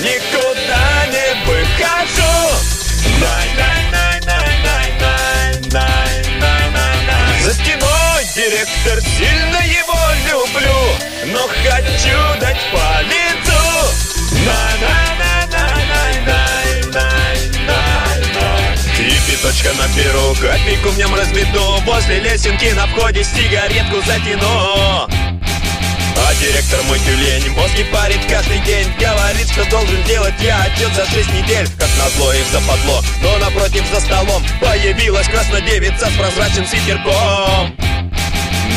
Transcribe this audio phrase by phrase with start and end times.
[0.00, 2.34] никуда не выхожу.
[7.44, 9.98] За стеной директор, сильно его
[10.30, 13.64] люблю Но хочу дать по лицу
[18.98, 25.06] И пяточка на перу, копейку в нем разведу Возле лесенки на входе сигаретку затяну.
[26.16, 28.13] А директор мой тюлень Мозги парит
[30.74, 33.02] отчет за шесть недель Как назло их западло.
[33.22, 37.74] Но напротив за столом Появилась краснодевица с прозрачным свитерком.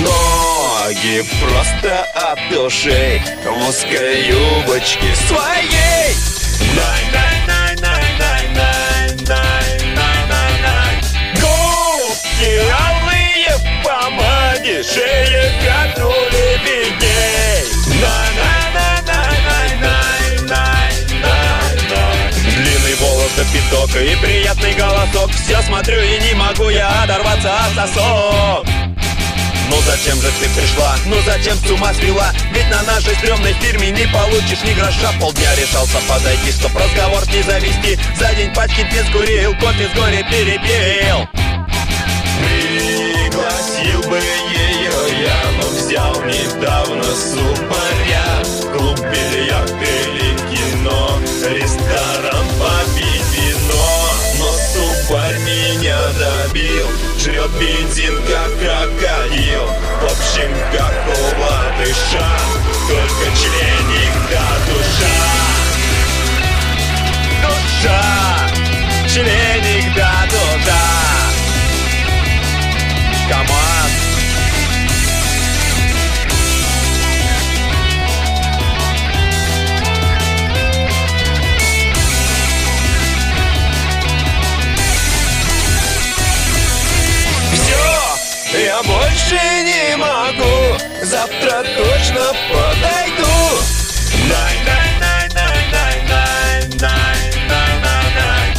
[0.00, 6.14] Ноги просто от души В узкой юбочке своей.
[6.74, 7.33] Губки
[24.00, 25.30] и приятный голосок.
[25.30, 28.66] Все смотрю и не могу я оторваться от сосок.
[29.68, 30.96] Ну зачем же ты пришла?
[31.06, 32.32] Ну зачем с ума свела?
[32.52, 35.12] Ведь на нашей стрёмной фирме не получишь ни гроша.
[35.20, 37.98] Полдня решался подойти, чтоб разговор не завести.
[38.16, 41.28] За день пачки две скурил, кофе с горя перепил.
[42.38, 48.44] Пригласил бы ее я, но взял недавно супаря
[48.76, 52.33] Клуб, бильярд или кино, ресторан
[57.24, 62.38] жрет бензин как крокодил В общем, какого дыша,
[62.86, 63.83] только членик
[89.14, 93.36] больше не могу Завтра точно подойду
[94.28, 98.54] Най, най, най, най, най, най, най, най, най, най.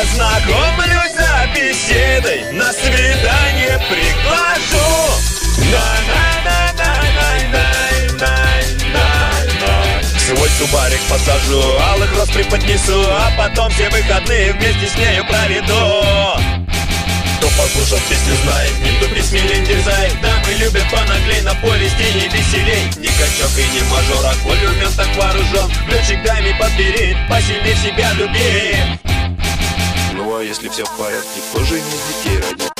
[0.00, 4.88] Познакомлюсь за беседой На свидание приглашу
[5.58, 8.62] Най, най, най, най, най, най, най,
[8.92, 10.02] най, най.
[10.18, 11.62] Свой субарик посажу,
[11.92, 16.61] алых роз преподнесу А потом все выходные вместе с нею проведу
[17.42, 22.84] кто послушал песню знает, никто письмелей дерзает Дамы любят понаглей на поле стилей веселей.
[22.98, 27.74] Ни качок и не мажор, а коль умен так вооружен Ключик дай мне подбери, посильнее
[27.76, 28.76] себя люби
[30.12, 32.71] Ну а если все в порядке, кто же из детей родит?